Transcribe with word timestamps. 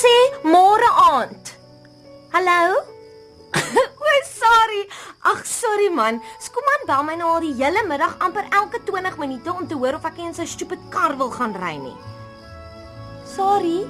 gesê 0.00 0.48
môre 0.48 0.88
aand. 0.96 1.52
Hallo? 2.32 2.80
o, 4.08 4.12
sorry. 4.24 4.88
Ag, 5.28 5.44
sorry 5.44 5.90
man. 5.92 6.22
Skooman 6.40 6.86
bel 6.88 7.04
my 7.04 7.16
nou 7.20 7.34
al 7.34 7.44
die 7.44 7.52
hele 7.58 7.82
middag 7.84 8.16
amper 8.24 8.48
elke 8.56 8.80
20 8.88 9.18
minute 9.20 9.52
om 9.52 9.66
te 9.68 9.76
hoor 9.76 9.98
of 9.98 10.06
ek 10.08 10.22
in 10.24 10.32
sy 10.32 10.46
stupid 10.48 10.80
kar 10.94 11.18
wil 11.20 11.28
gaan 11.34 11.52
ry 11.60 11.74
nie. 11.76 11.96
Sorry. 13.28 13.84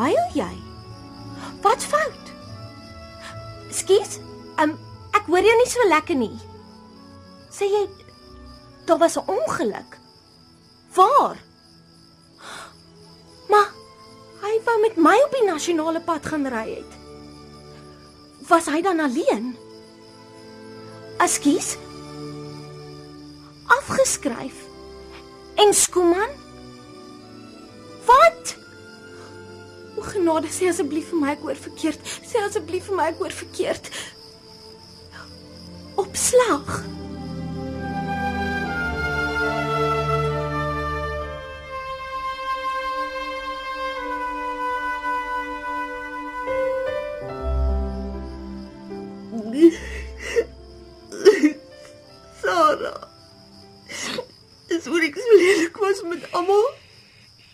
Huil 0.00 0.24
jy? 0.32 0.54
Wat 1.64 1.84
fout? 1.84 2.32
Skus? 3.68 4.16
Um, 4.56 4.72
ek 5.12 5.28
hoor 5.28 5.44
jou 5.44 5.56
nie 5.60 5.68
so 5.68 5.84
lekker 5.90 6.16
nie. 6.16 6.32
Sê 7.52 7.68
jy 7.68 7.84
daar 8.88 9.04
was 9.04 9.18
'n 9.20 9.28
ongeluk? 9.28 10.00
Waar? 10.96 11.36
Wou 14.66 14.76
met 14.82 14.98
my 14.98 15.14
op 15.24 15.34
die 15.34 15.46
nasionale 15.46 16.02
pad 16.04 16.26
gaan 16.26 16.46
ry 16.50 16.66
het. 16.74 16.98
Was 18.50 18.68
hy 18.70 18.82
dan 18.82 19.00
alleen? 19.00 19.54
Askies? 21.22 21.76
Afgeskryf. 23.78 24.64
En 25.54 25.74
Skooman? 25.74 26.34
Wat? 28.06 28.56
O 29.96 30.04
genade, 30.04 30.50
sê 30.52 30.68
asseblief 30.70 31.08
vir 31.10 31.22
my 31.22 31.32
ek 31.34 31.46
hoor 31.46 31.58
verkeerd. 31.58 32.12
Sê 32.26 32.42
asseblief 32.44 32.90
vir 32.90 32.98
my 32.98 33.08
ek 33.14 33.22
hoor 33.22 33.34
verkeerd. 33.34 33.90
Opslag. 35.96 36.82
Dis 54.68 54.84
hoe 54.90 55.00
ek 55.06 55.16
so 55.22 55.36
lelik 55.42 55.76
was 55.82 56.02
met 56.02 56.24
almal. 56.32 56.66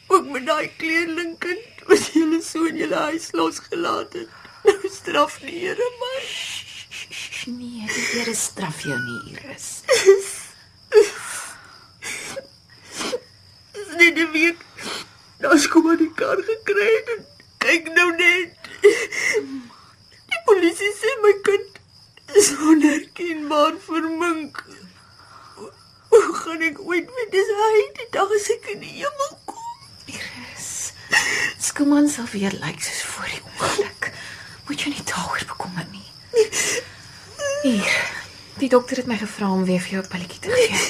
Ook 0.06 0.26
met 0.34 0.46
daai 0.46 0.70
kleerlingkind 0.76 1.84
wat 1.88 2.08
julle 2.14 2.40
so 2.44 2.64
in 2.70 2.76
julle 2.82 3.00
huis 3.10 3.30
losgelaat 3.36 4.12
het. 4.12 4.28
Nou 4.64 4.88
straf 4.94 5.38
die 5.42 5.58
Here 5.58 5.88
my. 6.00 6.18
Nee, 7.46 7.86
die 7.90 8.06
Here 8.12 8.34
straf 8.34 8.82
jou 8.86 8.98
nie, 9.02 9.20
Iris. 9.32 9.68
Dis 13.72 13.90
net 13.98 14.18
'n 14.18 14.30
week. 14.32 14.60
Daar's 15.42 15.68
kom 15.68 15.88
aan 15.90 15.98
die 15.98 16.12
kar 16.14 16.38
gekry 16.48 16.88
het. 16.96 17.08
en 17.16 17.26
Kyk 17.58 17.88
nou 17.94 18.10
net. 18.16 18.54
Die 18.82 20.40
polisie 20.46 20.92
sê 21.00 21.10
my 21.22 21.34
kind 21.42 21.80
is 22.38 22.52
onherkenbaar 22.70 23.74
vermink. 23.86 24.64
Gaan 26.42 26.62
ek 26.66 26.80
ooit 26.82 27.10
weet 27.16 27.28
dis 27.30 27.50
hy 27.54 27.82
die 27.94 28.08
dag 28.14 28.30
as 28.34 28.48
ek 28.50 28.64
in 28.72 28.80
die 28.82 28.96
hemel 28.96 29.34
kom? 29.46 29.74
Iris. 30.10 30.70
Skooman 31.62 32.08
sal 32.10 32.26
weer 32.32 32.54
lyk 32.64 32.80
soos 32.82 33.02
voor 33.12 33.28
die 33.30 33.42
ongeluk. 33.46 34.08
Moet 34.66 34.82
jy 34.82 34.90
nie 34.90 35.04
daaroor 35.06 35.44
bekommer 35.52 35.86
nie. 35.92 36.08
Hier. 37.62 38.00
Die 38.58 38.70
dokter 38.72 38.98
het 38.98 39.10
my 39.10 39.20
gevra 39.20 39.52
om 39.54 39.62
weer 39.68 39.78
vir 39.84 39.94
jou 39.96 40.02
'n 40.02 40.10
pilletjie 40.10 40.40
te 40.42 40.50
gee. 40.50 40.80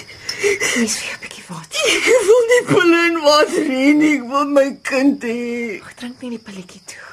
Mis 0.80 0.96
vir 1.02 1.12
'n 1.16 1.20
bietjie 1.26 1.44
water. 1.48 1.84
Ek 1.96 2.24
wil 2.28 2.42
nie 2.52 2.62
pille 2.72 3.00
en 3.10 3.18
water 3.26 3.66
hê 3.74 3.84
nie. 3.92 4.14
Ek 4.16 4.24
wil 4.32 4.48
my 4.56 4.68
kind 4.82 5.22
hê. 5.22 5.82
Drink 6.00 6.22
nie 6.22 6.30
die 6.30 6.44
pilletjie 6.48 6.80
toe. 6.86 7.10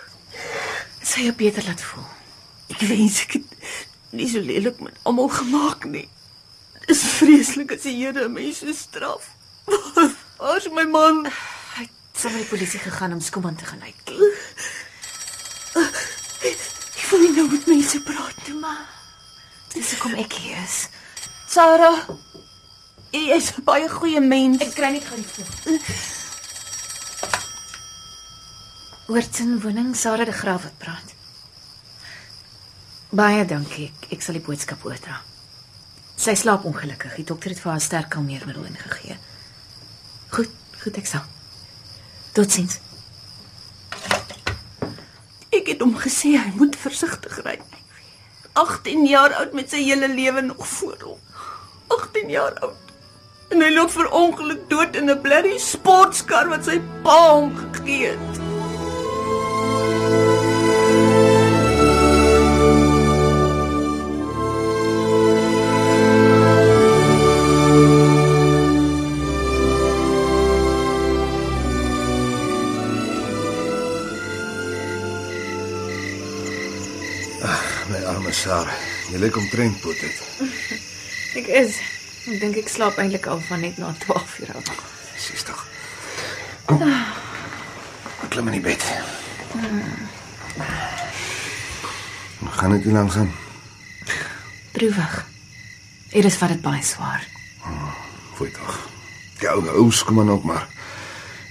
Dit 1.00 1.08
sal 1.12 1.28
jou 1.28 1.36
beter 1.36 1.68
laat 1.68 1.82
voel. 1.82 2.08
Ek 2.72 2.88
wens 2.88 3.20
ek 3.26 3.34
het 3.34 3.52
nie 4.16 4.30
so 4.32 4.40
lelik 4.40 4.80
met 4.80 4.96
almal 5.04 5.28
gemaak 5.28 5.84
nie. 5.92 6.08
Dis 6.90 7.04
vreeslik 7.20 7.76
as 7.76 7.84
die 7.86 7.96
Here 8.00 8.28
mense 8.34 8.74
straf. 8.74 9.30
Waar's 10.40 10.66
my 10.74 10.88
man? 10.90 11.28
Hy 11.76 11.86
het 11.86 12.18
saam 12.18 12.34
met 12.34 12.42
die 12.42 12.50
polisie 12.50 12.82
gegaan 12.82 13.14
om 13.14 13.22
Skooman 13.22 13.56
te 13.56 13.68
gaan 13.70 13.84
uitken. 13.86 14.18
Ek 16.50 17.12
wil 17.12 17.22
nie 17.28 17.36
nou 17.36 17.46
met 17.52 17.70
mense 17.70 18.02
praat 18.06 18.42
nie, 18.48 18.58
maar 18.58 18.88
Dis 19.74 19.92
hoekom 19.94 20.18
ek 20.18 20.34
hier 20.42 20.58
is. 20.64 20.88
Sarah, 21.50 22.10
jy 23.14 23.30
is 23.38 23.52
'n 23.54 23.64
baie 23.64 23.90
goeie 23.90 24.22
mens. 24.22 24.62
Ek 24.66 24.74
kry 24.74 25.00
gou 25.00 25.18
die 25.18 25.30
foon. 25.30 25.80
Oortsin 29.14 29.60
woning 29.62 29.96
Sarah 29.96 30.26
de 30.26 30.34
Graaf 30.34 30.64
wat 30.64 30.78
praat. 30.78 31.14
Baie 33.10 33.46
dankie. 33.46 33.94
Ek, 34.02 34.12
ek 34.18 34.22
sal 34.22 34.34
die 34.38 34.46
boodskap 34.46 34.86
oordra. 34.86 35.22
Sy 36.20 36.36
slaap 36.36 36.66
ongelukkig. 36.68 37.16
Die 37.16 37.24
dokter 37.24 37.54
het 37.54 37.62
vir 37.64 37.72
haar 37.72 37.84
sterk 37.84 38.10
kalmeermiddel 38.12 38.66
ingegee. 38.68 39.16
Goed, 40.36 40.52
goed 40.82 40.98
ek 41.00 41.08
sal. 41.08 41.24
Totsiens. 42.36 42.82
Ek 45.56 45.72
het 45.72 45.80
hom 45.80 45.96
gesê 45.96 46.34
hy 46.36 46.52
moet 46.60 46.76
versigtig 46.76 47.40
ry. 47.46 47.56
18 48.60 49.08
jaar 49.08 49.38
oud 49.40 49.56
met 49.56 49.72
sy 49.72 49.80
hele 49.86 50.12
lewe 50.12 50.44
nog 50.50 50.68
voor 50.68 51.00
hom. 51.08 51.24
18 51.96 52.36
jaar 52.36 52.60
oud. 52.68 52.94
En 53.50 53.64
hy 53.64 53.72
loop 53.72 53.96
vir 53.96 54.12
ongeluk 54.12 54.68
dood 54.70 55.00
in 55.00 55.10
'n 55.10 55.22
blerrie 55.24 55.60
sportkar 55.60 56.52
wat 56.52 56.68
sy 56.68 56.82
pa 57.04 57.18
hom 57.32 57.56
gegee 57.56 58.12
het. 58.12 58.49
Sarah, 78.40 78.76
jy 79.12 79.20
lyk 79.20 79.36
omtrent 79.36 79.82
pot 79.84 80.00
uit. 80.00 80.20
Ek 81.40 81.48
is. 81.60 81.76
Ek 82.30 82.38
dink 82.40 82.60
ek 82.62 82.70
slaap 82.72 82.96
eintlik 83.02 83.26
al 83.28 83.42
van 83.44 83.60
net 83.66 83.76
na 83.82 83.90
12 84.06 84.36
uur 84.46 84.54
af. 84.56 84.70
60. 85.20 85.60
Kom. 86.70 86.86
Klim 88.32 88.48
in 88.48 88.56
die 88.56 88.64
bed. 88.64 88.86
Hoe 92.40 92.54
gaan 92.62 92.78
dit 92.78 92.88
hier 92.88 92.96
langsaan? 92.96 93.34
Droewig. 94.78 95.20
Hier 96.16 96.32
is 96.32 96.40
wat 96.40 96.56
dit 96.56 96.64
baie 96.64 96.84
swaar. 96.86 97.28
Fooi 98.40 98.52
tog. 98.56 98.80
Die 99.44 99.52
ou 99.52 99.68
ou 99.84 99.92
skoman 99.92 100.32
ook 100.32 100.48
maar. 100.48 100.70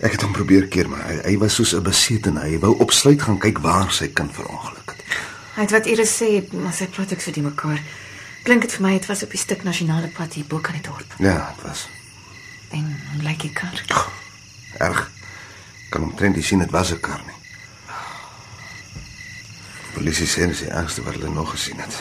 Ek 0.00 0.16
het 0.16 0.24
hom 0.24 0.32
probeer 0.32 0.70
keer 0.72 0.88
maar 0.88 1.04
hy, 1.04 1.20
hy 1.26 1.36
was 1.44 1.60
soos 1.60 1.76
'n 1.76 1.84
besetene. 1.84 2.48
Hy 2.48 2.64
wou 2.64 2.78
opsluit 2.80 3.20
gaan 3.20 3.38
kyk 3.38 3.60
waar 3.60 3.92
sy 3.92 4.08
kind 4.08 4.32
verongeluk. 4.32 4.77
Hy 5.58 5.64
het 5.66 5.72
wat 5.74 5.86
Iris 5.90 6.12
sê, 6.14 6.28
maar 6.54 6.72
sy 6.76 6.86
praat 6.86 7.10
ook 7.12 7.20
so 7.24 7.32
die 7.34 7.42
mekaar. 7.42 7.80
Klink 8.46 8.62
dit 8.62 8.72
vir 8.76 8.82
my 8.84 8.92
dit 8.94 9.06
was 9.10 9.24
op 9.26 9.32
die 9.34 9.40
stuk 9.42 9.64
nasionale 9.66 10.06
pad 10.14 10.36
hier 10.38 10.46
bo 10.46 10.60
kan 10.62 10.76
die 10.78 10.84
dorp. 10.86 11.14
Ja, 11.18 11.50
dit 11.56 11.64
was 11.66 11.88
En 12.70 12.84
hoe 13.12 13.22
lyk 13.24 13.40
die 13.40 13.50
kar? 13.52 13.82
erg. 14.78 15.10
Kan 15.90 16.02
omtrent 16.04 16.36
nie 16.36 16.44
sien 16.44 16.58
dit 16.62 16.70
was 16.70 16.92
'n 16.92 17.00
kar 17.00 17.20
nie. 17.26 17.34
Polisie 19.94 20.26
sê 20.26 20.46
dis 20.46 20.58
die 20.62 20.70
ergste 20.70 21.02
wat 21.02 21.14
hulle 21.14 21.30
nog 21.32 21.50
gesien 21.50 21.78
het. 21.80 21.94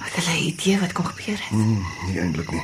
Wat 0.00 0.12
hulle 0.24 0.38
idee 0.38 0.78
wat 0.80 0.92
kon 0.92 1.06
gebeur 1.06 1.38
het. 1.38 1.48
Hmm, 1.52 1.86
nie 2.06 2.18
eintlik 2.20 2.50
nie. 2.50 2.62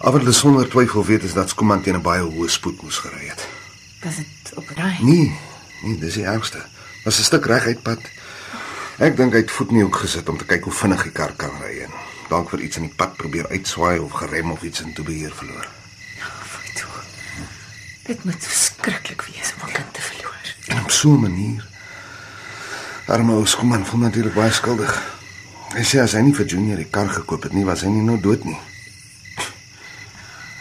Al 0.00 0.12
wat 0.12 0.20
hulle 0.20 0.32
sonder 0.32 0.68
twyfel 0.68 1.04
weet 1.04 1.22
is 1.22 1.32
dat 1.34 1.48
Skuman 1.48 1.82
teen 1.82 1.94
'n 1.94 2.02
baie 2.02 2.22
hoë 2.22 2.48
spoed 2.48 2.82
moes 2.82 2.98
gery 2.98 3.28
het. 3.28 3.46
Was 4.02 4.16
dit 4.16 4.52
op 4.54 4.68
raai? 4.68 4.96
Nee, 5.00 5.38
nee, 5.82 5.98
dis 5.98 6.14
die 6.14 6.24
ergste. 6.24 6.66
Was 7.04 7.18
'n 7.18 7.22
stuk 7.24 7.44
reguit 7.46 7.82
pad. 7.82 8.00
Ek 8.98 9.14
dink 9.14 9.30
hy 9.30 9.44
het 9.44 9.52
voet 9.54 9.68
in 9.70 9.76
die 9.78 9.84
hoek 9.84 10.00
gesit 10.02 10.26
om 10.26 10.38
te 10.40 10.46
kyk 10.50 10.64
hoe 10.66 10.72
vinnig 10.74 11.04
die 11.06 11.12
kar 11.14 11.30
kan 11.38 11.52
ry 11.62 11.84
en 11.84 11.92
dalk 12.32 12.48
vir 12.50 12.64
iets 12.66 12.80
in 12.80 12.88
die 12.88 12.96
pad 12.98 13.12
probeer 13.20 13.46
uitswaai 13.46 14.00
of 14.02 14.16
gerem 14.18 14.50
of 14.50 14.64
iets 14.66 14.82
in 14.82 14.90
toe 14.96 15.04
beheer 15.06 15.30
verloor. 15.38 15.68
Fooi 16.18 16.72
toe. 16.74 16.90
Dit 18.08 18.24
moet 18.26 18.42
verskriklik 18.42 19.22
wees 19.28 19.54
om 19.54 19.68
'n 19.68 19.76
kind 19.78 19.94
te 19.94 20.02
verloor. 20.02 20.50
En 20.74 20.82
op 20.82 20.90
so 20.90 21.14
'n 21.14 21.20
manier. 21.20 21.62
Arme 23.06 23.32
ou 23.32 23.46
Skuman 23.46 23.86
voel 23.86 24.00
natuurlik 24.00 24.34
baie 24.34 24.52
skuldig. 24.52 24.92
Hy 25.74 25.84
sê 25.84 26.02
as 26.02 26.12
hy 26.12 26.20
nie 26.20 26.34
vir 26.34 26.46
Junior 26.46 26.76
die 26.76 26.90
kar 26.90 27.08
gekoop 27.08 27.42
het 27.42 27.52
nie, 27.52 27.64
was 27.64 27.80
hy 27.80 27.88
nie 27.88 28.02
nou 28.02 28.20
dood 28.20 28.44
nie. 28.44 28.58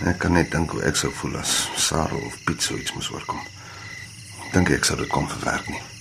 Ek 0.06 0.20
kan 0.20 0.34
net 0.34 0.52
dink 0.52 0.72
hoe 0.72 0.84
ek 0.84 0.96
sou 0.96 1.12
voel 1.12 1.38
as 1.38 1.70
Sarah 1.76 2.26
of 2.26 2.38
Piet 2.46 2.62
so 2.62 2.78
iets 2.78 2.94
moes 2.94 3.10
oorkom. 3.10 3.42
Dink 4.54 4.70
ek 4.70 4.86
sou 4.86 4.98
dit 4.98 5.10
kon 5.10 5.30
verwerk 5.30 5.70
nie. 5.70 5.97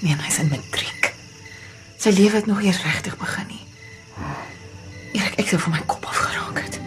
Nee, 0.00 0.14
nou 0.16 0.24
hy's 0.24 0.38
in 0.40 0.48
matriek. 0.48 1.10
Sy 2.00 2.08
lewe 2.16 2.38
het 2.38 2.46
nog 2.48 2.62
eers 2.64 2.80
regtig 2.80 3.16
begin 3.20 3.50
nie. 3.52 3.64
Erik, 5.12 5.34
ek 5.42 5.50
sou 5.50 5.58
van 5.60 5.74
my 5.76 5.82
kop 5.84 6.06
af 6.08 6.16
geraak 6.24 6.60
het. 6.64 6.78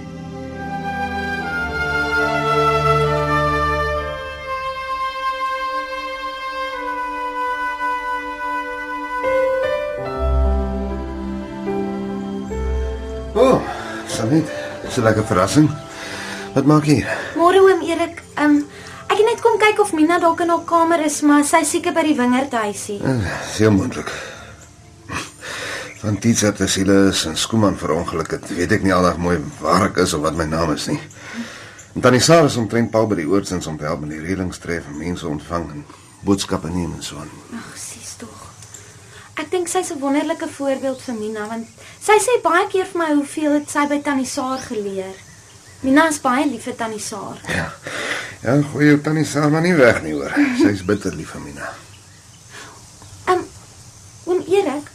O, 13.38 13.46
oh, 13.46 13.62
Sanet, 14.10 14.50
dis 14.82 14.98
'n 14.98 15.06
lekker 15.06 15.26
verrassing. 15.26 15.70
Wat 16.54 16.66
maak 16.66 16.90
jy? 16.90 17.06
Môre 17.38 17.62
oom 17.62 17.86
Erik, 17.86 18.24
ehm 18.34 18.58
um, 18.58 18.66
ek 19.14 19.20
het 19.22 19.28
net 19.30 19.42
kom 19.46 19.58
kyk 19.62 19.80
of 19.84 19.92
Mina 19.94 20.18
dalk 20.22 20.40
in 20.42 20.50
haar 20.50 20.64
kamer 20.66 21.04
is, 21.06 21.20
maar 21.22 21.44
sy 21.46 21.62
seker 21.68 21.94
by 21.94 22.02
die 22.08 22.16
wingerdhuisie. 22.18 23.00
Eh, 23.06 23.34
Heel 23.58 23.72
moontlik. 23.76 24.10
Van 26.02 26.18
Tietsa 26.20 26.52
te 26.52 26.66
siele 26.68 26.96
is 27.12 27.22
en 27.30 27.38
Skooman 27.40 27.78
verongeluk 27.80 28.32
het, 28.36 28.50
weet 28.58 28.74
ek 28.76 28.82
nie 28.84 28.92
aldag 28.94 29.20
mooi 29.22 29.38
waar 29.62 29.86
ek 29.92 30.02
is 30.04 30.14
of 30.18 30.24
wat 30.26 30.36
my 30.36 30.48
naam 30.50 30.74
is 30.74 30.88
nie. 30.90 30.98
En 31.96 32.02
Tannie 32.02 32.20
Sarah 32.26 32.50
is 32.50 32.58
omtrent 32.60 32.90
Paul 32.92 33.06
by 33.08 33.20
die 33.22 33.28
oordsins 33.30 33.68
om 33.70 33.78
te 33.78 33.86
help 33.86 34.02
met 34.04 34.16
die 34.16 34.24
reëlingstref 34.26 34.90
en 34.90 34.98
mense 35.00 35.28
ontvang 35.30 35.70
en 35.76 35.86
boodskappe 36.26 36.72
neem 36.74 36.92
en 36.98 37.04
so 37.06 37.22
aan. 37.22 37.30
Ag, 37.56 37.70
sies 37.80 38.16
tog. 38.20 38.50
Ek 39.40 39.52
dink 39.54 39.70
sy's 39.70 39.92
'n 39.94 40.00
wonderlike 40.02 40.50
voorbeeld 40.58 41.02
vir 41.06 41.16
Mina 41.16 41.48
want 41.48 41.68
sy 42.02 42.18
sê 42.20 42.42
baie 42.44 42.68
keer 42.68 42.86
vir 42.86 43.00
my 43.00 43.14
hoeveel 43.14 43.52
het 43.62 43.70
sy 43.70 43.86
by 43.88 44.02
Tannie 44.02 44.26
Saar 44.26 44.60
geleer. 44.60 45.14
Mina 45.84 46.08
is 46.10 46.20
baie 46.20 46.46
lief 46.50 46.64
vir 46.64 46.76
Tannie 46.76 47.00
Saar. 47.00 47.38
Ja. 47.48 47.72
Ja, 48.44 48.58
gooi 48.62 48.90
jou 48.90 49.02
Tannie 49.02 49.28
maar 49.50 49.62
nie 49.62 49.74
weg 49.74 50.02
nie 50.04 50.14
hoor. 50.14 50.34
Sy's 50.60 50.82
bitter 50.84 51.16
lief 51.16 51.30
vir 51.32 51.42
Mina. 51.46 51.70
Um, 53.32 53.46
oom 54.28 54.42
Erik, 54.52 54.90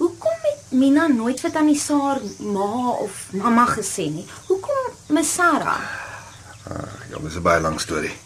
hoekom 0.00 0.48
het 0.48 0.72
Mina 0.74 1.06
nooit 1.06 1.38
vir 1.40 1.52
Tannie 1.54 1.78
Saar 1.78 2.18
ma 2.40 2.96
of 3.04 3.28
mamma 3.38 3.68
gesê 3.70 4.08
nie? 4.10 4.26
Hoekom 4.48 5.14
Miss 5.14 5.34
Sarah? 5.34 5.78
Ag, 6.66 7.06
ja, 7.10 7.22
dis 7.22 7.36
'n 7.38 7.42
baie 7.42 7.60
lang 7.60 7.78
storie. 7.80 8.16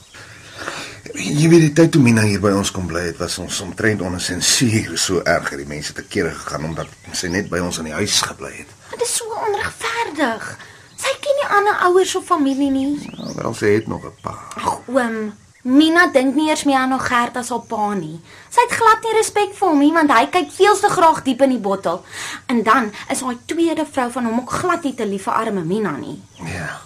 Jy 1.13 1.49
weet 1.49 1.61
die 1.61 1.73
tyd 1.73 1.93
toe 1.93 2.03
Mina 2.03 2.23
hier 2.23 2.41
by 2.41 2.51
ons 2.57 2.71
kom 2.71 2.87
bly 2.87 3.05
het, 3.13 3.19
was 3.19 3.39
ons 3.39 3.61
omtrent 3.61 4.01
onder 4.01 4.21
sensuur 4.21 4.99
so 4.99 5.21
erg 5.21 5.51
dat 5.51 5.59
die 5.59 5.69
mense 5.69 5.93
te 5.93 6.03
kere 6.03 6.31
gegaan 6.31 6.65
omdat 6.65 6.89
sy 7.13 7.29
net 7.29 7.49
by 7.49 7.59
ons 7.59 7.79
in 7.79 7.85
die 7.85 7.99
huis 8.01 8.21
gebly 8.21 8.53
het. 8.57 8.73
Dit 8.91 9.03
is 9.03 9.17
so 9.17 9.25
onregverdig. 9.25 10.57
Sy 10.97 11.13
ken 11.21 11.37
nie 11.43 11.49
ander 11.57 11.77
ouers 11.91 12.17
of 12.17 12.25
familie 12.25 12.71
nie. 12.71 13.16
Wel 13.37 13.55
sy 13.55 13.75
het 13.77 13.87
nog 13.87 14.05
'n 14.05 14.15
pa. 14.23 14.35
Ag 14.57 14.81
oom, 14.87 15.33
Mina 15.67 16.07
dink 16.13 16.35
nie 16.35 16.49
eers 16.49 16.65
meer 16.65 16.79
aan 16.79 16.91
haar 16.91 17.01
Gert 17.01 17.37
as 17.37 17.49
haar 17.49 17.65
pa 17.67 17.95
nie. 17.95 18.21
Sy 18.51 18.61
het 18.61 18.77
glad 18.79 19.03
nie 19.03 19.17
respek 19.17 19.55
vir 19.55 19.69
hom 19.69 19.79
nie 19.79 19.93
want 19.93 20.13
hy 20.13 20.27
kyk 20.31 20.51
veel 20.55 20.77
te 20.79 20.89
graag 20.89 21.23
diep 21.23 21.41
in 21.43 21.51
die 21.51 21.59
bottel. 21.59 22.05
En 22.47 22.63
dan 22.63 22.93
is 23.11 23.21
haar 23.21 23.37
tweede 23.47 23.87
vrou 23.91 24.11
van 24.11 24.25
hom 24.25 24.39
ook 24.39 24.51
glad 24.51 24.83
nie 24.83 24.95
te 24.95 25.07
lief 25.07 25.23
vir 25.23 25.33
arme 25.33 25.65
Mina 25.65 25.97
nie. 25.97 26.23
Ja. 26.39 26.81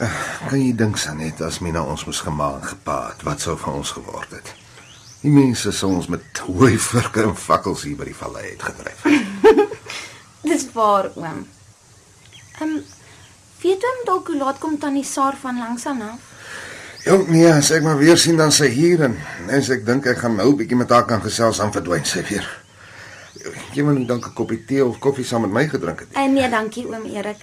Ag, 0.00 0.48
Kan 0.48 0.60
jy 0.60 0.72
dink 0.74 0.98
Sanet 0.98 1.40
as 1.40 1.60
Mina 1.60 1.82
ons 1.82 2.04
moes 2.04 2.20
gemaal 2.20 2.54
en 2.54 2.64
gepaat, 2.64 3.22
wat 3.22 3.40
sou 3.40 3.56
van 3.56 3.72
ons 3.72 3.90
geword 3.90 4.30
het? 4.30 4.54
Die 5.22 5.30
mense 5.30 5.72
sou 5.72 5.92
ons 5.94 6.06
met 6.06 6.38
hooi 6.38 6.78
vurke 6.78 7.22
en 7.22 7.36
fakkels 7.36 7.82
hier 7.82 7.96
by 7.96 8.04
die 8.04 8.16
vallei 8.16 8.48
het 8.50 8.62
gedryf. 8.62 9.06
Dis 10.50 10.66
waar 10.72 11.12
oom. 11.14 11.46
Ehm 12.58 12.68
um, 12.68 12.82
weet 13.62 13.84
oom 13.84 14.04
dalk 14.04 14.26
hoe 14.26 14.36
laat 14.36 14.58
kom 14.58 14.78
tannie 14.78 15.04
Saar 15.04 15.36
van 15.40 15.58
langs 15.58 15.86
aan 15.86 16.02
af? 16.02 16.30
Jo, 17.04 17.24
nee, 17.26 17.48
as 17.50 17.70
ek 17.74 17.82
maar 17.82 17.98
weer 17.98 18.18
sien 18.18 18.36
dan 18.38 18.52
sy 18.54 18.68
hier 18.70 19.00
en 19.08 19.16
as 19.50 19.70
ek 19.74 19.86
dink 19.86 20.06
ek 20.06 20.20
gaan 20.22 20.36
nou 20.36 20.52
'n 20.52 20.56
bietjie 20.56 20.76
met 20.76 20.90
haar 20.90 21.06
kan 21.06 21.22
gesels 21.22 21.60
aan 21.60 21.72
verdwyn 21.72 22.04
sy 22.04 22.22
weer. 22.28 22.46
Jy 23.74 23.82
moet 23.82 24.06
dalk 24.08 24.26
'n 24.26 24.34
koppie 24.34 24.64
tee 24.64 24.84
of 24.84 24.98
koffie 24.98 25.24
saam 25.24 25.40
met 25.42 25.50
my 25.50 25.68
gedrink 25.68 26.00
het. 26.00 26.08
Eh 26.14 26.28
nee, 26.30 26.48
dankie 26.48 26.86
oom 26.86 27.04
Erik. 27.06 27.42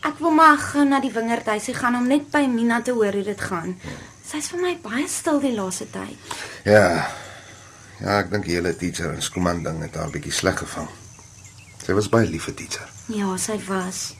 Ek 0.00 0.18
wil 0.18 0.30
maar 0.30 0.56
gou 0.56 0.84
na 0.84 1.00
die 1.00 1.12
wingerdhuisie 1.12 1.74
gaan 1.74 1.96
om 1.96 2.06
net 2.06 2.30
by 2.30 2.46
Mina 2.46 2.80
te 2.82 2.92
hoor 2.92 3.12
hoe 3.12 3.22
dit 3.22 3.40
gaan. 3.40 3.76
Sy's 4.24 4.48
vir 4.48 4.60
my 4.60 4.78
baie 4.82 5.08
stil 5.08 5.40
die 5.40 5.52
laaste 5.52 5.86
tyd. 5.90 6.16
Ja. 6.64 7.10
Ja, 8.00 8.18
ek 8.18 8.30
dink 8.30 8.44
die 8.44 8.54
hele 8.54 8.76
teacher 8.76 9.12
en 9.12 9.22
skoolman 9.22 9.62
ding 9.62 9.82
het 9.82 9.94
haar 9.94 10.10
bietjie 10.10 10.32
sleg 10.32 10.58
gevang. 10.58 10.88
Sy 11.84 11.92
was 11.92 12.08
baie 12.08 12.26
lief 12.26 12.44
vir 12.44 12.54
teacher. 12.54 12.88
Ja, 13.06 13.36
sy 13.36 13.58
was. 13.66 14.14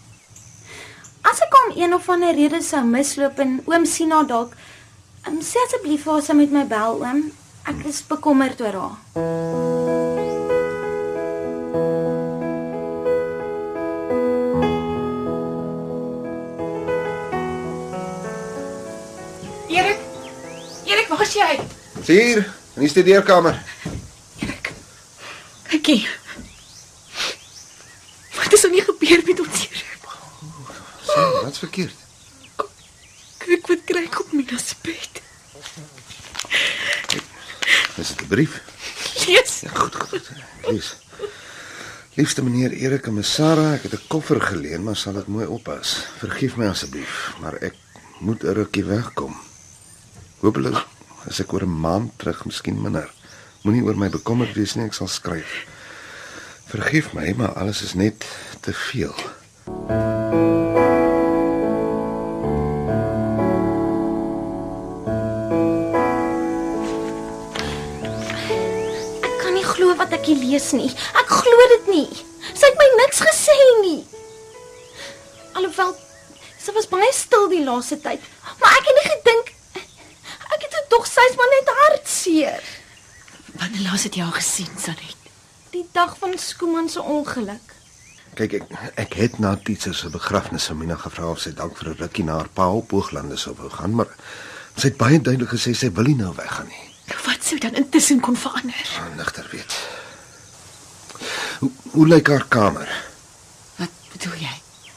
As 1.23 1.41
ek 1.45 1.55
om 1.59 1.73
een 1.77 1.95
of 1.95 2.09
ander 2.09 2.35
rede 2.35 2.63
sou 2.65 2.81
misloop 2.85 3.39
en 3.39 3.59
oom 3.69 3.85
sien 3.87 4.13
haar 4.15 4.27
dalk, 4.27 4.55
um, 5.29 5.41
sê 5.45 5.61
asseblief 5.67 6.07
vir 6.07 6.13
haar 6.17 6.25
sy 6.25 6.37
met 6.39 6.55
my 6.55 6.65
bel 6.71 7.03
oom. 7.03 7.27
Ek 7.69 7.83
is 7.91 8.01
bekommerd 8.09 8.61
oor 8.65 8.79
haar. 8.81 8.97
Erik. 19.69 20.01
Erik, 20.89 21.09
waar's 21.13 21.35
jy? 21.37 21.51
Hier, 22.09 22.41
in 22.75 22.87
die 22.87 22.91
studeerkamer. 22.91 23.61
Erik. 24.41 24.73
Kyk 25.69 25.93
hier. 25.93 26.17
Wat 28.41 28.57
is 28.57 28.65
er 28.65 28.73
nie 28.73 28.83
gebeur 28.89 29.21
met 29.29 29.41
ons 29.45 29.50
verkeerd? 31.65 31.97
Kyk 33.41 33.69
wat 33.71 33.85
kry 33.89 34.05
ek 34.05 34.21
op 34.21 34.33
Mina 34.37 34.59
se 34.61 34.77
bed. 34.85 35.23
Is 37.97 38.09
dit 38.09 38.21
'n 38.23 38.29
brief? 38.29 38.61
Lees. 39.27 39.61
Ja, 39.61 39.71
goed, 39.75 39.95
goed. 39.95 40.31
Lees. 40.67 40.97
Liefste 42.15 42.43
meneer 42.43 42.73
Erik 42.73 43.07
en 43.07 43.15
Miss 43.15 43.35
Sarah, 43.35 43.75
ek 43.75 43.83
het 43.83 43.95
'n 43.95 44.07
koffer 44.09 44.41
geleen, 44.41 44.83
maar 44.85 44.97
sal 44.97 45.13
dit 45.13 45.27
mooi 45.27 45.47
oppas. 45.47 46.07
Vergief 46.19 46.57
my 46.57 46.67
asseblief, 46.67 47.35
maar 47.41 47.55
ek 47.55 47.75
moet 48.21 48.43
'n 48.45 48.53
rukkie 48.53 48.85
wegkom. 48.85 49.37
Hoopelik 50.41 50.87
as 51.27 51.41
ek 51.41 51.53
oor 51.53 51.63
'n 51.63 51.81
maand 51.81 52.19
terug, 52.19 52.45
miskien 52.45 52.83
minder. 52.83 53.11
Moenie 53.63 53.83
oor 53.83 53.97
my 53.97 54.09
bekommerd 54.09 54.55
wees 54.55 54.75
nie, 54.75 54.85
ek 54.85 54.95
sal 54.95 55.09
skryf. 55.09 55.67
Vergief 56.67 57.13
my, 57.13 57.33
maar 57.37 57.53
alles 57.53 57.83
is 57.83 57.95
net 57.95 58.25
te 58.61 58.73
veel. 58.73 59.15
Lees 70.61 70.73
nie. 70.77 70.91
Ek 71.17 71.31
glo 71.33 71.67
dit 71.73 71.89
nie. 71.89 72.09
Sy 72.53 72.69
het 72.69 72.77
my 72.81 72.89
niks 73.01 73.23
gesê 73.25 73.57
nie. 73.81 74.01
Alhoewel 75.57 75.97
sy 76.61 76.75
was 76.77 76.89
baie 76.91 77.09
stil 77.17 77.49
die 77.49 77.63
laaste 77.65 77.97
tyd, 78.05 78.21
maar 78.61 78.75
ek 78.77 78.89
het 78.89 78.99
nie 78.99 79.09
gedink 79.09 79.47
ek 80.51 80.65
het 80.67 80.75
tog 80.93 81.07
sy's 81.09 81.37
maar 81.39 81.49
net 81.55 81.69
hartseer. 81.79 82.65
Wanneer 83.61 83.85
laas 83.87 84.05
het 84.05 84.17
jy 84.19 84.25
haar 84.27 84.37
gesien, 84.37 84.71
Sanet? 84.83 85.17
Die 85.73 85.87
dag 85.95 86.17
van 86.19 86.35
Skooman 86.39 86.89
se 86.91 87.01
ongeluk. 87.01 87.73
Kyk 88.37 88.57
ek 88.59 88.67
ek 89.01 89.15
het 89.17 89.39
na 89.41 89.55
Titser 89.57 89.95
se 89.95 90.11
begrafnis 90.13 90.69
aan 90.71 90.81
Mina 90.83 90.99
gevra 91.01 91.31
of 91.31 91.41
sy 91.41 91.55
dalk 91.57 91.79
vir 91.79 91.95
'n 91.95 92.01
rukkie 92.03 92.25
na 92.27 92.37
haar 92.43 92.51
pa 92.53 92.69
op 92.69 92.91
Hooglande 92.91 93.39
sou 93.39 93.55
wou 93.57 93.71
gaan, 93.71 93.95
maar 93.95 94.11
sy 94.77 94.91
het 94.91 94.99
baie 94.99 95.21
duidelik 95.21 95.55
gesê 95.55 95.73
sy 95.75 95.91
wil 95.95 96.05
nie 96.05 96.19
nou 96.19 96.35
weggaan 96.35 96.69
nie. 96.69 96.85
Wat 97.25 97.43
sou 97.43 97.59
dan 97.59 97.75
intussen 97.75 98.21
kon 98.21 98.37
verander? 98.37 98.87
Ah, 98.99 99.17
Nigter 99.17 99.47
weet. 99.51 100.00
Hoe 101.61 101.71
hoe 101.91 102.21
haar 102.25 102.45
kamer? 102.49 102.89
Wat 103.77 103.91
bedoel 104.13 104.39
jy? 104.41 104.55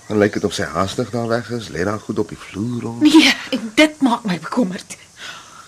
Dan 0.07 0.17
lyk 0.17 0.37
dit 0.37 0.43
of 0.47 0.53
sy 0.55 0.63
haastig 0.63 1.09
daar 1.11 1.27
weg 1.27 1.49
is, 1.51 1.67
daar 1.67 1.99
goed 1.99 2.19
op 2.19 2.29
die 2.31 2.37
vloer 2.39 2.81
rond. 2.81 3.01
Nee, 3.01 3.33
en 3.51 3.71
dit 3.75 4.01
maak 4.01 4.23
my 4.23 4.39
bekommerd. 4.39 4.95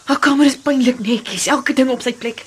Haar 0.06 0.20
kamer 0.20 0.46
is 0.46 0.56
pynlik 0.58 1.00
netjies, 1.04 1.48
elke 1.52 1.74
ding 1.74 1.92
op 1.92 2.04
sy 2.06 2.14
plek. 2.14 2.46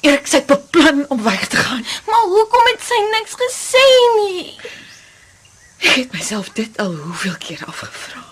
Erik 0.00 0.28
sê 0.30 0.40
beplan 0.46 1.04
om 1.12 1.22
weg 1.22 1.48
te 1.52 1.56
gaan. 1.56 1.84
Maar 2.08 2.26
hoekom 2.32 2.68
het 2.72 2.84
sy 2.88 3.00
niks 3.12 3.36
gesê 3.44 3.86
nie? 4.20 4.44
Ek 5.84 5.96
het 6.00 6.12
myself 6.16 6.52
dit 6.56 6.78
al 6.80 6.94
hoeveel 6.94 7.36
keer 7.42 7.64
afgevra. 7.66 8.22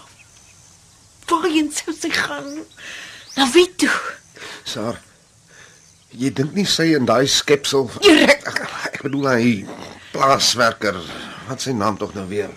Waarheen 1.28 1.72
sou 1.72 1.92
sy 1.92 2.12
gaan? 2.14 2.62
Na 3.36 3.50
wie 3.52 3.68
toe? 3.76 3.92
Saar. 4.64 5.00
Jy 6.14 6.30
dink 6.30 6.52
nie 6.54 6.66
sy 6.68 6.92
in 6.94 7.08
daai 7.08 7.26
skepsel 7.26 7.88
Erik. 8.06 8.44
Ek 8.92 9.00
bedoel 9.02 9.24
hy 9.32 9.46
plaaswerker, 10.12 11.00
wat 11.48 11.64
sy 11.64 11.72
naam 11.74 11.96
tog 11.98 12.12
nou 12.14 12.26
weer? 12.30 12.52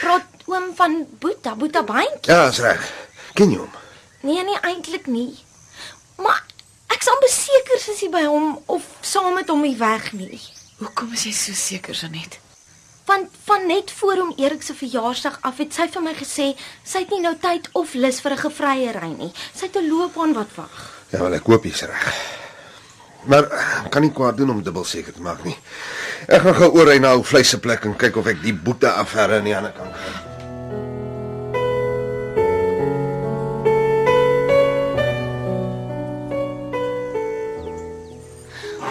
Praat 0.00 0.42
oom 0.50 0.72
van 0.74 1.04
Boeta, 1.22 1.54
Boeta 1.54 1.84
Baantjie. 1.86 2.32
Ja, 2.32 2.48
is 2.50 2.58
reg. 2.64 2.82
Ken 3.38 3.52
jy 3.54 3.60
hom? 3.60 3.76
Nee, 4.26 4.42
nie 4.42 4.58
eintlik 4.66 5.06
nie. 5.06 5.30
Maar 6.18 6.40
ek 6.90 7.06
sal 7.06 7.20
beseker 7.22 7.78
sy 7.78 7.94
is 7.94 8.02
by 8.10 8.24
hom 8.26 8.56
of 8.66 8.88
saam 9.06 9.36
met 9.38 9.52
hom 9.52 9.62
nie 9.62 9.76
weg 9.78 10.10
nie. 10.18 10.40
Hoekom 10.80 11.14
is 11.14 11.28
jy 11.28 11.34
so 11.36 11.54
seker, 11.54 11.94
Sanet? 11.94 12.40
Want 13.06 13.30
van 13.46 13.68
net 13.70 13.92
voor 14.00 14.24
hom 14.24 14.34
Erik 14.42 14.66
se 14.66 14.74
verjaarsdag 14.76 15.38
af 15.46 15.62
het 15.62 15.72
sy 15.76 15.86
vir 15.94 16.04
my 16.04 16.16
gesê 16.18 16.48
sy 16.82 17.04
het 17.04 17.14
nie 17.14 17.22
nou 17.22 17.36
tyd 17.40 17.70
of 17.78 17.94
lus 17.94 18.18
vir 18.20 18.34
'n 18.34 18.42
gevryery 18.42 19.12
nie. 19.14 19.32
Sy 19.54 19.70
het 19.70 19.78
'n 19.78 19.88
loopbaan 19.88 20.34
wat 20.34 20.50
wag. 20.56 20.76
Ja, 21.12 21.22
wel 21.22 21.38
ek 21.38 21.46
hoop 21.46 21.64
jy's 21.64 21.86
reg. 21.86 22.37
Maar 23.24 23.48
kan 23.90 24.02
nie 24.02 24.12
kwaad 24.12 24.36
doen 24.36 24.50
om 24.50 24.62
dubbel 24.62 24.84
seker 24.84 25.12
te 25.12 25.20
maak 25.20 25.44
nie. 25.44 25.56
Ek 26.26 26.42
gaan 26.42 26.54
gou 26.54 26.70
oor 26.78 26.92
hy 26.92 26.98
na 27.02 27.12
ou 27.18 27.24
vleis 27.26 27.48
se 27.48 27.58
plek 27.58 27.84
en 27.84 27.96
kyk 27.98 28.16
of 28.16 28.26
ek 28.30 28.42
die 28.42 28.54
boete 28.54 28.90
affære 28.90 29.40
aan 29.40 29.48
die 29.48 29.56
ander 29.56 29.74
kant 29.76 29.92
kry. 29.92 30.16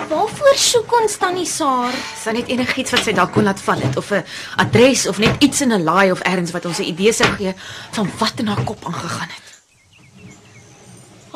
Waarvoor 0.08 0.56
soek 0.56 0.94
ons 1.02 1.18
tannie 1.20 1.48
Saar? 1.48 1.96
Daar 2.24 2.38
net 2.38 2.48
enigiets 2.52 2.94
wat 2.96 3.04
sy 3.04 3.14
dalk 3.16 3.34
kon 3.36 3.48
laat 3.48 3.60
val 3.64 3.82
het 3.84 3.98
of 4.00 4.12
'n 4.12 4.24
adres 4.64 5.08
of 5.08 5.18
net 5.18 5.44
iets 5.44 5.62
in 5.62 5.74
'n 5.74 5.84
laai 5.84 6.12
of 6.12 6.20
ergens 6.20 6.52
wat 6.52 6.66
ons 6.66 6.80
'n 6.80 6.90
idee 6.94 7.14
sou 7.14 7.30
gee 7.36 7.54
van 7.92 8.10
wat 8.20 8.40
in 8.40 8.48
haar 8.48 8.64
kop 8.64 8.86
aangegaan 8.86 9.30
het? 9.30 9.57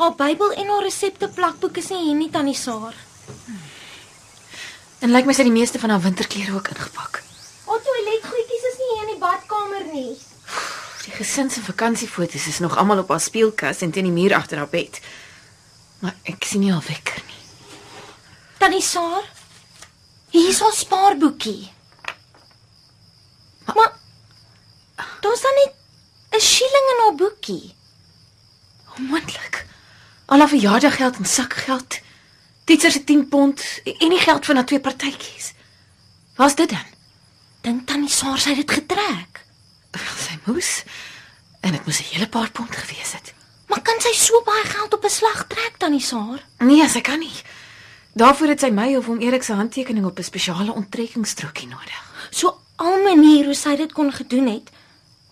Haar 0.02 0.14
Bybel 0.18 0.50
en 0.52 0.66
haar 0.66 0.82
resepte 0.82 1.28
plakboek 1.30 1.76
is 1.78 1.88
nie 1.92 2.00
hier 2.02 2.16
nie 2.18 2.30
tannie 2.34 2.56
Saar. 2.58 2.94
En 4.98 5.12
lyk 5.14 5.28
my 5.28 5.34
sy 5.36 5.44
die 5.46 5.54
meeste 5.54 5.78
van 5.78 5.92
haar 5.94 6.02
winterklere 6.02 6.56
ook 6.56 6.72
ingepak. 6.72 7.20
Haar 7.68 7.84
toiletgoedjies 7.86 8.64
is 8.72 8.80
nie 8.80 8.88
hier 8.88 9.04
in 9.04 9.12
die 9.12 9.20
badkamer 9.22 9.84
nie. 9.92 10.16
Die 11.04 11.14
gesin 11.14 11.54
se 11.54 11.62
vakansiefoto's 11.62 12.48
is 12.50 12.58
nog 12.64 12.74
almal 12.82 13.04
op 13.04 13.14
haar 13.14 13.22
speelkas 13.22 13.84
en 13.86 13.94
teen 13.94 14.10
die 14.10 14.16
muur 14.16 14.34
agter 14.40 14.58
haar 14.64 14.72
bed. 14.74 14.98
Maar 16.02 16.18
ek 16.34 16.50
sien 16.50 16.66
nie 16.66 16.74
haar 16.74 16.82
wekker 16.88 17.22
nie. 17.30 17.40
Tannie 18.58 18.82
Saar, 18.82 19.30
hier 20.34 20.50
is 20.50 20.62
haar 20.66 20.74
spaarboekie. 20.82 21.70
Maar 23.70 23.94
daar's 25.22 25.46
dan 25.46 25.58
net 25.62 25.74
'n 26.34 26.46
shilling 26.50 26.94
in 26.96 27.04
haar 27.06 27.14
boekie. 27.14 27.74
Onmoontlik. 28.98 29.61
Al 30.32 30.38
haar 30.38 30.48
verjaardaggeld 30.48 31.16
en 31.16 31.24
sakgeld. 31.24 32.00
Teacher 32.64 32.90
se 32.90 33.04
10 33.04 33.28
pond 33.28 33.80
en 33.84 34.08
die 34.08 34.18
geld 34.18 34.46
van 34.46 34.54
haar 34.54 34.64
twee 34.64 34.80
partytjies. 34.80 35.52
Waar's 36.36 36.54
dit 36.54 36.70
dan? 36.70 36.86
Dink 37.60 37.86
tannie 37.86 38.08
Saar 38.08 38.38
sy 38.38 38.54
het 38.54 38.62
dit 38.62 38.70
getrek. 38.70 39.42
Wel, 39.90 40.14
sy 40.16 40.38
moes. 40.44 40.70
En 41.60 41.76
dit 41.76 41.84
moes 41.84 42.00
'n 42.00 42.12
hele 42.14 42.28
paar 42.28 42.50
pond 42.50 42.76
gewees 42.76 43.12
het. 43.12 43.34
Maar 43.66 43.82
kan 43.82 44.00
sy 44.00 44.12
so 44.12 44.42
baie 44.44 44.64
geld 44.64 44.94
op 44.94 45.04
'n 45.04 45.10
slag 45.10 45.44
trek 45.46 45.74
tannie 45.76 46.00
Saar? 46.00 46.40
Nee, 46.58 46.88
sy 46.88 47.00
kan 47.00 47.18
nie. 47.18 47.42
Daarvoor 48.12 48.48
het 48.48 48.60
sy 48.60 48.70
my 48.70 48.96
of 48.96 49.06
hom 49.06 49.20
Erik 49.20 49.42
se 49.42 49.52
handtekening 49.52 50.06
op 50.06 50.18
'n 50.18 50.22
spesiale 50.22 50.72
onttrekkingsstrokie 50.72 51.68
nodig. 51.68 52.28
So 52.30 52.60
al 52.76 53.02
manier 53.02 53.44
hoe 53.44 53.54
sy 53.54 53.76
dit 53.76 53.92
kon 53.92 54.12
gedoen 54.12 54.46
het, 54.46 54.70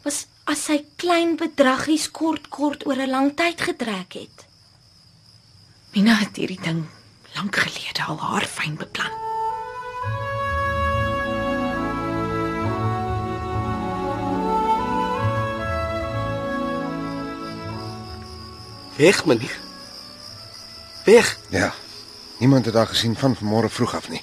was 0.03 0.27
as 0.45 0.65
sy 0.65 0.85
klein 0.97 1.37
bedragies 1.37 2.11
kort 2.11 2.49
kort 2.49 2.87
oor 2.87 2.97
'n 2.97 3.11
lang 3.11 3.37
tyd 3.37 3.61
getrek 3.61 4.13
het. 4.13 4.50
Mina 5.91 6.15
het 6.15 6.37
hierdie 6.39 6.61
ding 6.63 6.85
lank 7.35 7.57
gelede 7.57 8.05
al 8.07 8.19
haar 8.23 8.45
fyn 8.47 8.77
beplan. 8.79 9.11
Weg, 18.97 19.25
meneer. 19.27 19.59
Weg. 21.05 21.39
Ja. 21.49 21.75
Niemand 22.39 22.65
het 22.65 22.75
haar 22.75 22.87
gesien 22.87 23.17
van 23.17 23.37
vanmôre 23.37 23.71
vroeg 23.71 23.95
af 23.95 24.09
nie. 24.09 24.23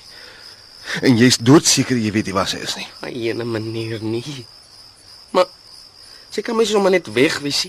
En 1.02 1.18
jy's 1.18 1.38
doodseker 1.38 1.98
jy 2.00 2.12
weet 2.12 2.32
nie 2.32 2.36
waar 2.38 2.48
sy 2.48 2.64
is 2.64 2.80
nie. 2.80 2.88
Ene 3.28 3.44
meneer 3.44 4.00
nie. 4.04 4.46
Maar 5.36 5.52
sy 6.30 6.42
kan 6.42 6.56
my 6.56 6.64
sommer 6.66 6.96
net 6.96 7.12
wegwys. 7.12 7.68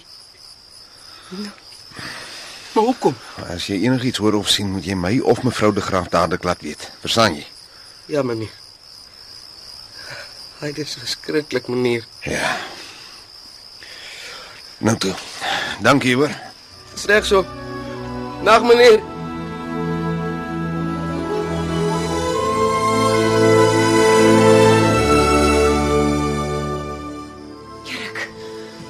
Nou. 1.34 1.56
Maar 2.78 2.86
hoekom? 2.86 3.14
As 3.50 3.64
jy 3.66 3.80
enigiets 3.82 4.20
hoor 4.22 4.36
of 4.38 4.48
sien, 4.48 4.68
moet 4.70 4.84
jy 4.86 4.94
my 4.94 5.16
of 5.26 5.40
mevrou 5.42 5.72
de 5.74 5.82
Graaf 5.82 6.06
dadelik 6.12 6.44
laat 6.46 6.60
weet. 6.62 6.84
Verstaan 7.02 7.34
jy? 7.34 7.46
Ja, 8.06 8.22
meneer. 8.22 8.52
Hy 10.60 10.70
dis 10.76 10.94
geskriklik, 11.00 11.66
meneer. 11.66 12.06
Ja. 12.22 12.52
Nou 14.78 14.94
toe. 14.94 15.14
Dankie 15.82 16.14
hoor. 16.14 16.30
Reg 17.10 17.26
so. 17.26 17.42
Nag, 18.46 18.62
meneer. 18.62 19.02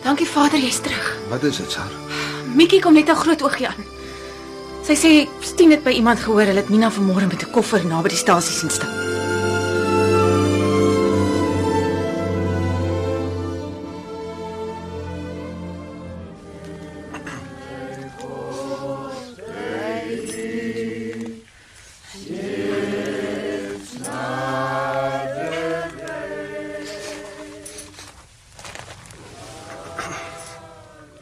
Dankie 0.05 0.29
Vader, 0.29 0.61
jy's 0.61 0.81
terug. 0.85 1.09
Wat 1.33 1.43
is 1.49 1.57
dit, 1.57 1.73
Sar? 1.73 2.08
Mikkie 2.55 2.81
kom 2.81 2.95
net 2.95 3.09
'n 3.09 3.15
groot 3.15 3.43
oogie 3.43 3.69
aan. 3.69 3.85
Sy 4.83 4.95
sê 4.95 5.29
Stien 5.41 5.71
het 5.71 5.83
by 5.83 5.91
iemand 5.91 6.21
gehoor 6.21 6.47
hulle 6.47 6.61
het 6.61 6.69
Mina 6.69 6.91
vanmôre 6.91 7.27
met 7.27 7.43
'n 7.43 7.51
koffer 7.51 7.87
naby 7.87 8.09
die 8.09 8.17
stasie 8.17 8.55
sien 8.55 8.71
stap. 8.71 8.89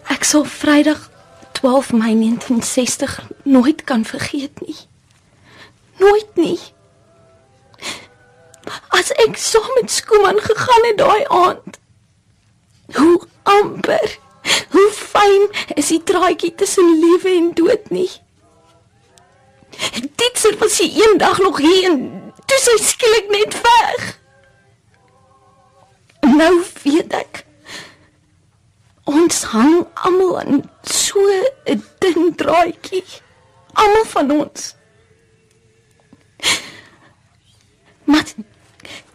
Ek 0.08 0.24
sal 0.24 0.44
Vrydag 0.44 1.15
12 1.56 1.92
Mei 1.92 2.14
1960 2.14 3.28
nooit 3.42 3.84
kan 3.84 4.04
vergeet 4.04 4.60
nie. 4.66 4.76
Nooit 5.96 6.34
nie. 6.34 6.58
As 8.88 9.10
ek 9.24 9.38
saam 9.40 9.70
met 9.80 9.90
Skooman 9.90 10.40
gegaan 10.40 10.84
het 10.84 10.98
daai 10.98 11.24
aand. 11.28 11.78
Hoe 12.94 13.20
amper, 13.42 14.18
hoe 14.70 14.90
fyn 14.92 15.48
is 15.80 15.88
die 15.94 16.02
draadjie 16.04 16.52
tussen 16.54 16.92
lewe 17.00 17.32
en 17.38 17.50
dood 17.54 17.88
nie. 17.90 18.10
Dit 20.20 20.36
sou 20.36 20.52
was 20.60 20.76
hy 20.84 20.90
eendag 20.92 21.40
nog 21.40 21.58
hier 21.64 21.88
en 21.88 22.04
toe 22.44 22.60
sy 22.66 22.76
skielik 22.84 23.32
net 23.32 23.58
weg. 23.64 24.06
Nou 26.36 26.52
weet 26.84 27.16
ek 27.24 27.45
Ons 29.06 29.42
hang 29.54 29.86
almal 30.02 30.38
aan 30.40 30.62
so 30.82 31.20
'n 31.64 31.82
dun 31.98 32.34
draadjie. 32.34 33.04
Almal 33.72 34.04
van 34.04 34.30
ons. 34.30 34.74
Maar 38.04 38.24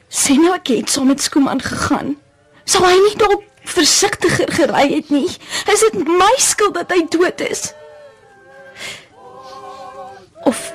sien 0.07 0.41
nou 0.41 0.53
ek 0.55 0.67
het 0.67 0.89
saam 0.89 1.07
met 1.07 1.21
Skooman 1.21 1.62
gegaan. 1.62 2.17
Sou 2.63 2.83
hy 2.86 2.95
nie 2.95 3.15
dalk 3.17 3.43
versigtiger 3.63 4.51
gery 4.51 4.93
het 4.93 5.10
nie? 5.10 5.29
Is 5.71 5.83
dit 5.86 6.07
my 6.07 6.33
skuld 6.38 6.74
dat 6.74 6.91
hy 6.91 7.05
dood 7.10 7.41
is? 7.41 7.74
Of 10.43 10.71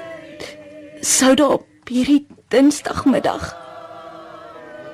sou 1.00 1.34
daar 1.34 1.58
op 1.60 1.88
hierdie 1.88 2.26
Dinsdagmiddag 2.48 3.56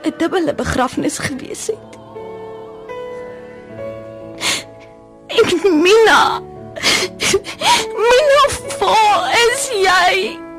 'n 0.02 0.14
dubbele 0.18 0.54
begrafnis 0.54 1.18
gewees 1.18 1.66
het? 1.66 1.91
Mina. 5.84 6.40
Mina, 8.08 8.42
waar 8.78 9.32
is 9.32 9.68
jy? 9.82 10.51